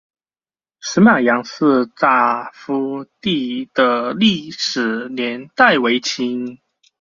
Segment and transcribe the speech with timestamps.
[0.79, 6.57] 石码杨氏大夫第的历史年代为清。